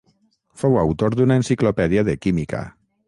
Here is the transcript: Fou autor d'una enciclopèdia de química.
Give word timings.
Fou 0.61 0.79
autor 0.83 1.17
d'una 1.19 1.37
enciclopèdia 1.41 2.07
de 2.09 2.17
química. 2.27 2.65